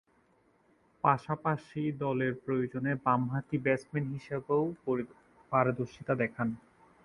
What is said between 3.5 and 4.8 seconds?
batsman হিসেবেও